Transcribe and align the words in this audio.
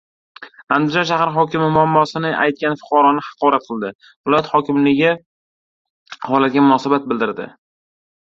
Andijon 0.75 1.03
shahar 1.09 1.31
hokimi 1.33 1.67
muammosini 1.73 2.31
aytgan 2.45 2.79
fuqaroni 2.79 3.23
haqorat 3.27 3.67
qildi. 3.69 3.91
Viloyat 4.23 4.49
hokimligi 4.53 5.13
holatga 6.31 6.65
munosabat 6.69 7.09
bildirdi 7.13 7.47